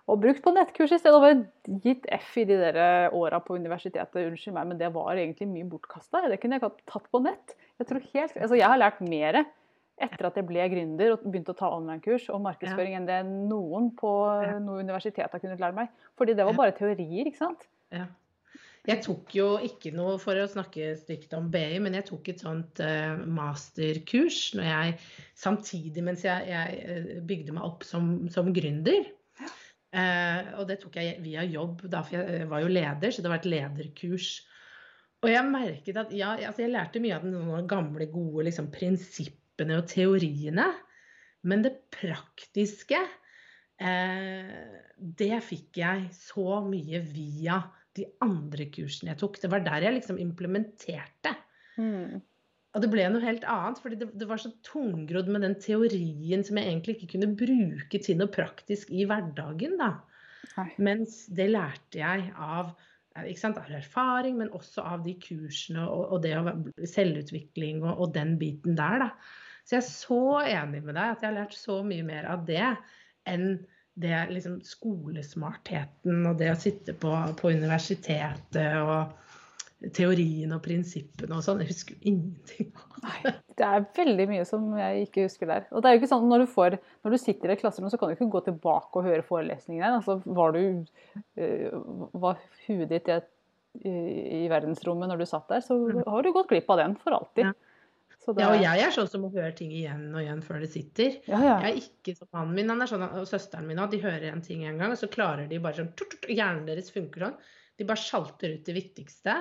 [0.05, 1.17] Og brukt på nettkurs i stedet.
[1.17, 4.27] Og gitt F i de der åra på universitetet.
[4.29, 6.27] Unnskyld meg, men det var egentlig mye bortkasta.
[6.29, 7.55] Det kunne jeg tatt på nett.
[7.79, 9.41] Jeg, tror helt, altså jeg har lært mer
[9.95, 12.99] etter at jeg ble gründer og begynte å ta online-kurs og markedsføring ja.
[12.99, 14.12] enn det noen på
[14.65, 15.93] noe universitet har kunnet lære meg.
[16.19, 17.65] Fordi det var bare teorier, ikke sant.
[17.95, 18.10] Ja.
[18.86, 22.41] Jeg tok jo ikke noe for å snakke stygt om BI, men jeg tok et
[22.43, 24.95] sånt uh, masterkurs når jeg,
[25.41, 29.08] samtidig mens jeg, jeg eh, bygde meg opp som, som gründer.
[29.95, 33.32] Uh, og det tok jeg via jobb, da, for jeg var jo leder, så det
[33.32, 34.30] var et lederkurs.
[35.26, 39.80] Og jeg merket at ja, altså jeg lærte mye av de gamle, gode liksom, prinsippene
[39.80, 40.67] og teoriene.
[41.50, 43.02] Men det praktiske,
[43.82, 44.54] uh,
[45.24, 47.63] det fikk jeg så mye via
[47.95, 49.39] de andre kursene jeg tok.
[49.41, 51.36] Det var der jeg liksom implementerte.
[51.79, 52.21] Mm.
[52.75, 56.43] Og det ble noe helt annet, fordi det, det var så tungrodd med den teorien
[56.43, 59.77] som jeg egentlig ikke kunne bruke til noe praktisk i hverdagen.
[59.79, 59.93] da.
[60.58, 60.67] Hei.
[60.84, 62.73] Mens det lærte jeg av,
[63.39, 66.43] sant, av, erfaring, men også av de kursene og, og det å
[66.91, 69.08] selvutvikling og, og, den biten der.
[69.08, 69.10] da.
[69.63, 72.43] Så jeg er så enig med deg at jeg har lært så mye mer av
[72.47, 72.67] det
[73.25, 73.55] enn
[73.95, 79.13] det liksom skolesmartheten og det å sitte på, på universitetet og
[79.95, 81.62] teorien og prinsippene og sånn.
[81.63, 82.71] Jeg husker jo ingenting.
[83.03, 85.67] Nei, det er veldig mye som jeg ikke husker der.
[85.71, 87.91] Og det er jo ikke sånn når du, får, når du sitter i et klasserom,
[87.91, 89.99] så kan du ikke gå tilbake og høre forelesningen der.
[89.99, 90.84] Altså, var, du,
[91.39, 93.19] uh, var huet ditt i,
[93.84, 93.95] i,
[94.41, 96.03] i, verdensrommet når du satt der, så mm.
[96.08, 97.51] har du gått glipp av den for alltid.
[97.51, 97.55] Ja.
[98.25, 98.41] Det...
[98.41, 101.19] Ja, og jeg er sånn som må høre ting igjen og igjen før det sitter.
[101.29, 101.57] Ja, ja.
[101.65, 103.91] Jeg er ikke som mannen min han er sånn, og søsteren min òg.
[103.93, 105.93] De hører en ting en gang, og så klarer de bare sånn
[106.25, 107.38] Hjernen deres funker sånn.
[107.77, 109.38] De bare sjalter ut det viktigste.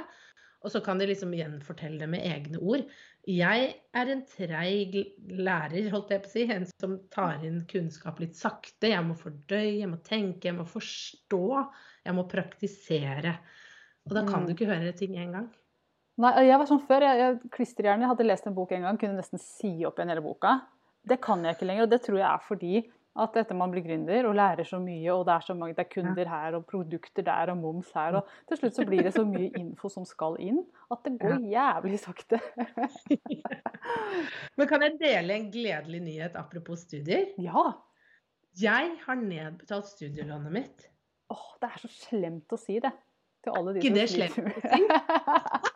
[0.65, 2.87] Og så kan de liksom gjenfortelle det med egne ord.
[3.29, 3.67] Jeg
[3.97, 4.97] er en treig
[5.29, 6.45] lærer, holdt jeg på å si.
[6.53, 8.89] En som tar inn kunnskap litt sakte.
[8.93, 11.45] Jeg må fordøye, jeg må tenke, jeg må forstå.
[12.05, 13.37] Jeg må praktisere.
[14.09, 14.57] Og da kan du mm.
[14.57, 15.53] ikke høre ting én gang.
[16.23, 17.07] Nei, jeg var sånn før.
[17.09, 18.07] Jeg, jeg klisterhjerne.
[18.07, 20.59] Jeg hadde lest en bok en gang, kunne nesten si opp igjen hele boka.
[21.05, 23.85] Det kan jeg ikke lenger, og det tror jeg er fordi at etter man blir
[23.85, 26.65] gründer og lærer så mye, og det er så mange, det er kunder her og
[26.67, 30.07] produkter der og moms her, og til slutt så blir det så mye info som
[30.09, 30.59] skal inn,
[30.91, 32.41] at det går jævlig sakte.
[34.59, 37.31] Men kan jeg dele en gledelig nyhet apropos studier?
[37.39, 37.69] Ja.
[38.59, 40.91] Jeg har nedbetalt studielånet mitt.
[41.31, 42.93] Åh, det er så slemt å si det.
[43.45, 45.71] Til alle de Ikke det slemt å si?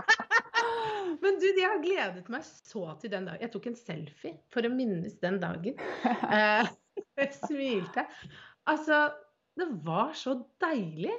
[1.22, 3.40] Men du, jeg har gledet meg så til den dagen.
[3.44, 5.80] Jeg tok en selfie for å minnes den dagen.
[6.38, 6.68] Eh,
[7.20, 8.04] jeg smilte.
[8.68, 9.08] Altså,
[9.58, 11.14] det var så deilig.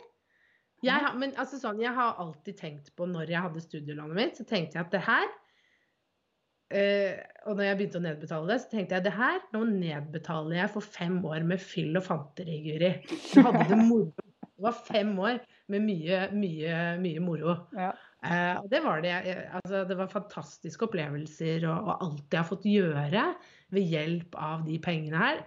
[0.84, 4.46] Jeg men altså sånn, jeg har alltid tenkt på når jeg hadde studielånet mitt, så
[4.48, 5.30] tenkte jeg at det her
[6.70, 7.18] Uh,
[7.50, 10.70] Og når jeg begynte å nedbetale det, så tenkte jeg det her, nå nedbetaler jeg
[10.76, 12.92] for fem år med fyll og fanteri, Guri.
[13.10, 14.28] Du hadde det moro.
[14.44, 15.40] Det var fem år
[15.74, 17.56] med mye, mye, mye moro.
[17.74, 17.90] Ja.
[18.20, 19.14] Eh, og det var det.
[19.62, 23.26] Altså, det var fantastiske opplevelser og, og, alt jeg har fått gjøre
[23.72, 25.44] ved hjelp av de pengene her.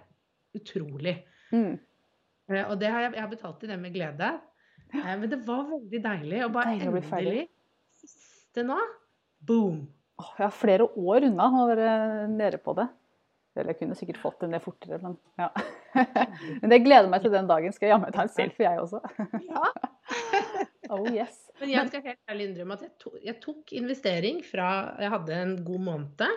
[0.57, 1.19] Utrolig.
[1.53, 1.77] Mm.
[2.49, 4.31] Eh, og det har jeg, jeg har betalt til det med glede.
[4.93, 6.41] Eh, men det var veldig deilig.
[6.47, 7.47] Og bare deilig endelig
[8.03, 8.79] Siste nå
[9.43, 9.83] boom.
[10.21, 11.93] Oh, jeg har flere år unna å være
[12.31, 12.87] nede på det.
[13.53, 15.51] Eller jeg kunne sikkert fått det ned fortere, men ja.
[16.61, 17.73] Men jeg gleder meg til den dagen.
[17.75, 19.03] Skal jeg jammen ta en selfie, jeg også.
[19.49, 19.69] Ja.
[20.91, 21.42] Oh yes.
[21.63, 24.67] Men jeg skal helt ærlig innrømme at jeg tok, jeg tok investering fra
[24.99, 26.35] jeg hadde en god måned.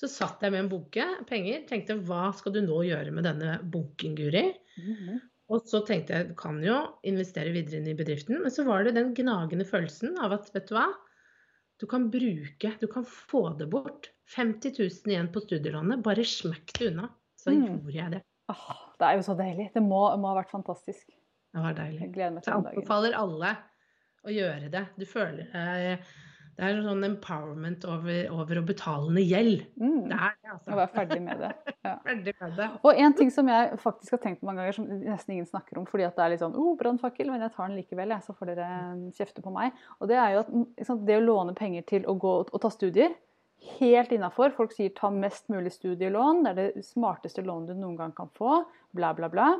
[0.00, 1.66] Så satt jeg med en bunke penger.
[1.68, 4.46] Tenkte hva skal du nå gjøre med denne bunken, Guri?
[4.80, 5.20] Mhm.
[5.50, 6.76] Og så tenkte jeg du kan jo
[7.10, 8.38] investere videre inn i bedriften.
[8.40, 10.86] Men så var det den gnagende følelsen av at vet du hva?
[11.82, 14.10] Du kan bruke, du kan få det bort.
[14.36, 16.04] 50 000 igjen på studielånet.
[16.06, 17.08] Bare smekk det unna.
[17.40, 17.64] Så Mm.
[17.66, 18.22] gjorde jeg det.
[18.52, 19.72] Åh, det er jo så deilig.
[19.74, 21.06] Det må, må ha vært fantastisk.
[21.52, 22.00] Det var deilig.
[22.04, 22.78] Jeg gleder meg til jeg den dagen.
[22.78, 23.56] anbefaler alle
[24.26, 24.84] å gjøre det.
[24.98, 26.02] Du føler deg
[26.60, 29.62] Det er en sånn empowerment over, over å betale ned gjeld.
[29.80, 30.10] Mm.
[30.10, 30.72] Det er det, altså.
[30.74, 31.52] Å være ferdig med det.
[31.80, 31.94] Ja.
[32.04, 32.66] Ferdig med det.
[32.84, 35.78] Og en ting som jeg faktisk har tenkt på mange ganger, som nesten ingen snakker
[35.80, 38.26] om, fordi at det er litt sånn oh, brannfakkel, men jeg tar den likevel, jeg,
[38.26, 38.66] så får dere
[39.16, 39.78] kjefte på meg.
[39.96, 42.68] Og det er jo at liksom, det å låne penger til å gå og ta
[42.74, 43.16] studier,
[43.80, 44.52] helt innafor.
[44.56, 48.28] Folk sier ta mest mulig studielån, det er det smarteste lånet du noen gang kan
[48.36, 48.60] få,
[48.92, 49.54] bla, bla, bla.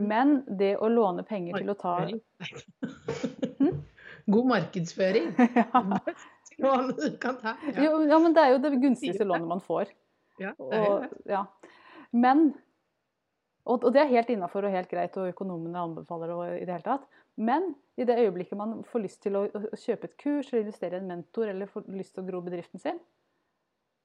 [0.00, 1.96] Men det å låne penger til å ta
[4.26, 5.32] God markedsføring.
[5.54, 5.82] ja.
[7.22, 7.54] Ta.
[7.72, 7.84] Ja.
[7.84, 9.90] Jo, ja, men det er jo det gunstigste lånet man får.
[10.40, 11.22] Ja, det er Og, det.
[11.32, 11.44] ja.
[12.12, 12.52] Men
[13.64, 16.74] og, og det er helt innafor og helt greit, og økonomene anbefaler det i det
[16.76, 17.04] hele tatt.
[17.38, 20.98] Men i det øyeblikket man får lyst til å, å kjøpe et kurs eller investere
[20.98, 22.98] i en mentor eller får lyst til å gro bedriften sin,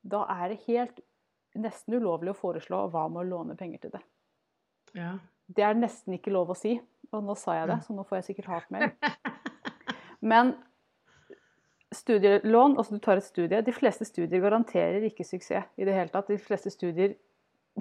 [0.08, 1.02] da er det helt
[1.58, 4.04] nesten ulovlig å foreslå hva med å låne penger til det.
[4.96, 5.16] Ja.
[5.48, 6.78] Det er nesten ikke lov å si.
[7.16, 8.92] Og nå sa jeg det, så nå får jeg sikkert hatmail.
[10.22, 10.56] Men
[11.94, 16.12] studielån, altså du tar et studie De fleste studier garanterer ikke suksess i det hele
[16.12, 16.28] tatt.
[16.28, 17.14] De fleste studier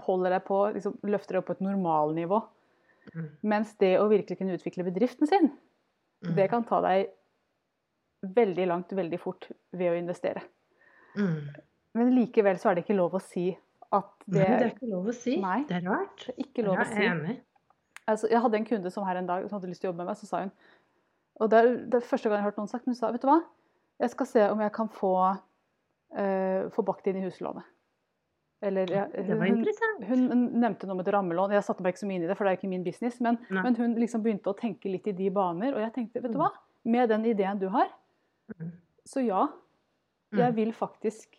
[0.05, 2.43] holder deg på, liksom, løfter deg opp på et normalnivå.
[3.15, 3.29] Mm.
[3.49, 5.53] Mens det å virkelig kunne utvikle bedriften sin,
[6.25, 6.31] Mm.
[6.35, 7.11] det kan ta deg
[8.25, 10.41] veldig langt veldig fort ved å investere.
[11.15, 11.51] Mm.
[11.95, 13.51] Men likevel så er det ikke lov å si
[13.93, 15.37] at det, Nei, det er ikke lov å si.
[15.41, 15.59] Nei.
[15.69, 16.25] Det er rart.
[16.27, 17.37] det er ikke lov Ja, å jeg er enig.
[18.09, 20.05] Altså, jeg hadde en kunde som her en dag som hadde lyst til å jobbe
[20.05, 20.53] med meg, så sa hun
[21.41, 23.11] Og det er, det er første gang jeg har hørt noen sagt, men hun sa
[23.13, 23.41] vet du hva,
[24.01, 25.11] jeg skal se om jeg kan få,
[26.17, 27.65] uh, få bakt inn i huslånet.
[28.65, 30.05] Eller hun, interessant.
[30.09, 30.23] hun
[30.61, 31.53] nevnte noe med et rammelån.
[31.53, 33.19] Jeg satte meg ikke så mye inn i det, for det er ikke min business.
[33.21, 35.75] Men, men hun liksom begynte å tenke litt i de baner.
[35.77, 36.49] Og jeg tenkte, vet du hva,
[36.89, 37.93] med den ideen du har,
[38.47, 38.69] Mm.
[39.03, 39.41] så ja.
[40.31, 40.39] Mm.
[40.39, 41.33] Jeg vil faktisk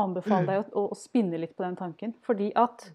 [0.00, 0.46] anbefale Mm.
[0.48, 2.14] deg å, å spinne litt på den tanken.
[2.24, 2.86] Fordi at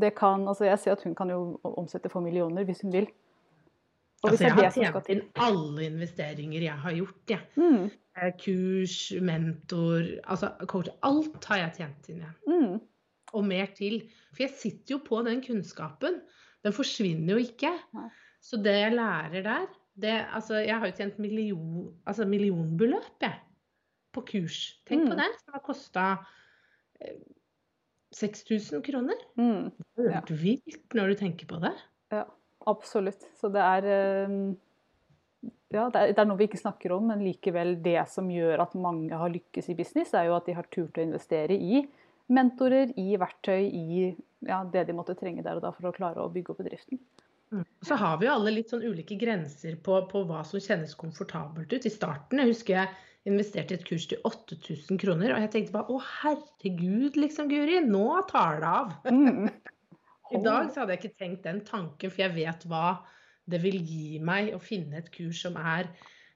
[0.00, 3.06] det kan Altså, jeg ser at hun kan jo omsette for millioner hvis hun vil.
[4.22, 7.20] Altså, jeg har tjent inn alle investeringer jeg har gjort.
[7.30, 7.38] Ja.
[7.56, 10.88] Mm, Eh, Kurs, mentor, altså coach.
[11.06, 12.32] Alt har jeg tjent inn Ja.
[12.46, 12.80] mm,
[13.32, 14.00] Og mer til.
[14.34, 16.18] For jeg sitter jo på den kunnskapen.
[16.64, 17.70] Den forsvinner jo ikke.
[18.42, 19.66] Så det jeg lærer der
[20.00, 23.38] det, altså, Jeg har jo tjent million, altså millionbeløp jeg,
[24.12, 24.58] på kurs.
[24.86, 25.24] Tenk på det.
[25.30, 25.52] det.
[25.54, 26.04] Har kosta
[28.12, 29.14] 6000 kroner.
[29.38, 29.70] mm.
[29.96, 30.20] Det er Ja.
[30.34, 31.72] vilt når du tenker på det.
[32.12, 32.24] Ja,
[32.68, 33.24] absolutt.
[33.40, 34.34] Så det er eh,
[35.70, 38.66] Ja, det er, det er noe vi ikke snakker om, men likevel det som gjør
[38.66, 41.84] at mange har lykkes i business, er jo at de har turt å investere i
[42.30, 44.10] mentorer, i verktøy, i
[44.46, 47.00] ja, det de måtte trenge der og da for å klare å bygge opp bedriften.
[47.50, 47.64] Mm.
[47.82, 51.72] Så har vi jo alle litt sånn ulike grenser på, på hva som kjennes komfortabelt
[51.72, 51.86] ut.
[51.86, 52.92] I starten jeg husker jeg
[53.28, 57.80] investerte i et kurs til 8000 kroner, og jeg tenkte bare å herregud, liksom, Guri,
[57.84, 58.94] nå tar det av.
[59.10, 59.50] Mm.
[60.30, 63.00] I dag så hadde jeg ikke tenkt den tanken, for jeg vet hva
[63.50, 65.88] det vil gi meg å finne et kurs som er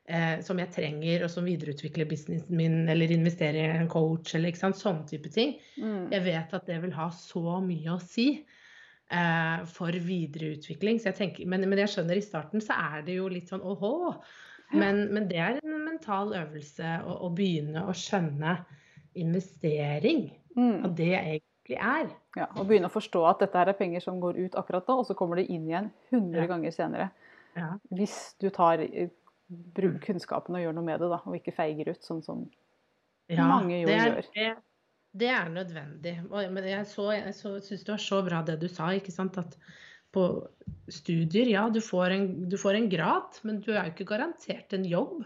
[0.09, 4.53] eh, som jeg trenger, og som videreutvikler businessen min, eller investerer i en coach, eller
[4.53, 5.57] ikke sant, sånne type ting.
[5.79, 6.11] Mm.
[6.15, 11.01] Jeg vet at det vil ha så mye å si eh, for videreutvikling.
[11.01, 13.65] Så jeg tenker, men, men jeg skjønner i starten så er det jo litt sånn
[13.65, 13.95] åhå.
[14.75, 18.57] Men, men det er en mental øvelse å, å begynne å skjønne
[19.21, 20.33] investering.
[20.57, 20.81] Mm.
[20.83, 22.11] Hva det egentlig er.
[22.37, 24.93] Ja, og begynne å forstå at dette her er penger som går ut akkurat da,
[25.01, 26.47] og så kommer det inn igjen 100 Ja.
[26.47, 27.11] ganger senere.
[27.57, 27.79] Ja.
[27.91, 29.09] Hvis du tar eh,
[29.49, 32.51] bruk kunnskapen og gjør noe med det, da, og ikke feiger ut, sånn som
[33.29, 34.27] Ja, Mange jo det er, gjør.
[34.35, 34.57] Det,
[35.17, 36.31] det er nødvendig.
[36.31, 39.13] Og- Men jeg, så, jeg så, syns det var så bra det du sa, ikke
[39.13, 39.39] sant.
[39.39, 39.57] At
[40.13, 40.47] på
[40.89, 44.73] studier, ja, du får, en, du får en grad, men du er jo ikke garantert
[44.77, 45.25] en jobb.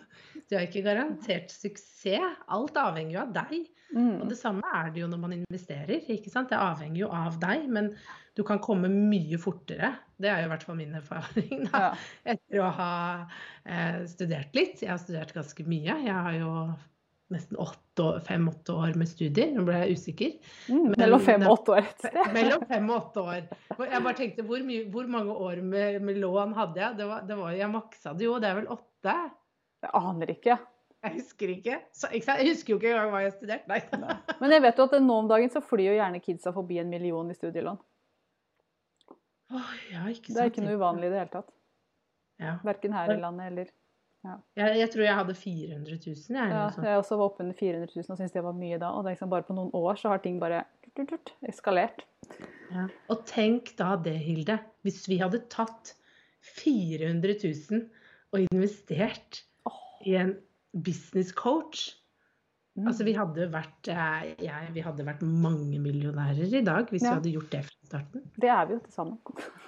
[0.48, 2.38] Du er ikke garantert suksess.
[2.48, 3.68] Alt avhenger jo av deg.
[3.94, 4.28] Og mm.
[4.28, 6.02] det samme er det jo når man investerer.
[6.12, 6.50] ikke sant?
[6.52, 7.92] Det avhenger jo av deg, men
[8.36, 9.94] du kan komme mye fortere.
[10.20, 11.64] Det er jo i hvert fall min erfaring.
[11.70, 11.80] da.
[11.86, 11.88] ja.
[12.34, 12.92] Etter å ha
[13.64, 14.84] eh, studert litt.
[14.84, 15.96] Jeg har studert ganske mye.
[16.04, 16.52] Jeg har jo
[17.32, 17.58] nesten
[18.24, 19.50] fem-åtte år med studier.
[19.52, 20.36] Nå ble jeg usikker.
[20.68, 20.84] Mm.
[20.84, 22.20] Men- Mellom fem og åtte år et sted.
[22.38, 23.42] Mellom fem og åtte år.
[23.88, 27.00] Jeg bare tenkte, hvor, mye, hvor mange år med, med lån hadde jeg?
[27.00, 29.16] Det var, det var, jeg maksa det jo, det er vel åtte?
[29.84, 30.56] Jeg aner ikke.
[30.98, 31.76] Jeg husker ikke.
[31.94, 32.34] Så, ikke?
[32.40, 33.70] Jeg husker jo ikke engang hva jeg studerte.
[33.70, 34.16] Nei.
[34.40, 36.90] Men jeg vet jo at nå om dagen så flyr jo gjerne kidsa forbi en
[36.90, 37.78] million i studielån.
[39.54, 40.34] Oh, ja, ikke.
[40.34, 41.52] Det er ikke noe uvanlig i det hele tatt.
[42.42, 42.56] Ja.
[42.66, 43.70] Verken her i landet eller
[44.58, 46.50] Jeg, jeg tror jeg hadde 400 000, jeg.
[46.52, 46.66] ja.
[46.90, 48.90] Jeg også var oppunder 400 000 og syntes det var mye da.
[48.92, 50.64] Og det er liksom bare på noen år så har ting bare
[51.48, 52.02] eskalert.
[52.74, 52.88] Ja.
[53.08, 54.58] Og tenk da det, Hilde.
[54.82, 55.94] Hvis vi hadde tatt
[56.58, 57.86] 400 000
[58.34, 59.44] og investert
[60.06, 60.36] i en
[60.72, 61.88] business coach
[62.78, 62.86] Mm.
[62.86, 67.16] Altså, vi hadde vært, eh, jeg, vi hadde vært mange millionærer i dag hvis Ja.
[67.16, 68.22] vi hadde gjort det fra starten.
[68.38, 69.18] Det er vi jo til sammen.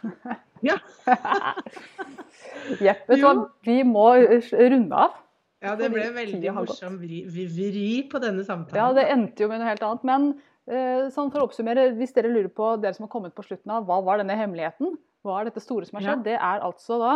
[0.62, 0.76] Ja.
[2.84, 3.08] Jepp.
[3.64, 4.06] Vi må
[4.52, 5.14] runde av.
[5.64, 8.76] Ja, det ble veldig morsom vri, vri, på denne samtalen.
[8.76, 10.04] Ja, det endte jo med noe helt annet.
[10.04, 10.28] Men
[10.68, 13.72] eh, sånn for å oppsummere, hvis dere lurer på, dere som har kommet på slutten
[13.72, 14.98] av, hva var denne hemmeligheten?
[15.24, 16.26] Hva er dette store som har skjedd?
[16.28, 17.14] Det er altså da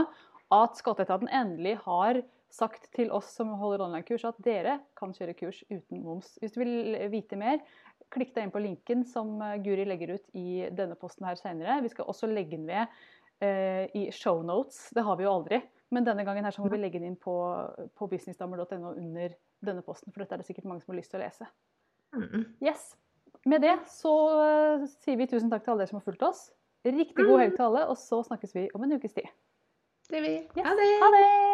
[0.57, 2.25] at Skatteetaten endelig har
[2.55, 6.37] sagt til oss som holder online-kurs, at dere kan kjøre kurs uten moms.
[6.43, 7.61] Hvis du vil vite mer,
[8.15, 11.81] klikk deg inn på linken som eh, Guri legger ut i denne posten her senere.
[11.83, 12.85] Vi skal også legge den ved
[13.45, 14.91] eh, i shownotes.
[14.95, 15.61] Det har vi jo aldri.
[15.95, 17.35] Men denne gangen her så må vi legge den inn på,
[17.95, 21.21] på businessdamer.no under denne posten, for dette er det sikkert mange som har lyst til
[21.21, 21.49] å lese.
[22.15, 22.45] Mm.
[22.65, 22.93] Yes.
[23.49, 24.15] Med det så
[24.45, 26.47] eh, sier vi tusen takk til alle dere som har fulgt oss.
[26.85, 29.31] Riktig god helg til alle, og så snakkes vi om en ukes tid.
[30.13, 30.43] Det vil.
[30.53, 30.67] Yes.
[30.67, 30.91] Ha det!
[31.01, 31.54] Ha det!